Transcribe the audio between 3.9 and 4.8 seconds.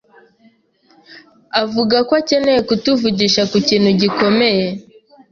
gikomeye.